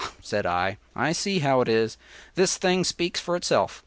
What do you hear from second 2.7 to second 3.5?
speaks for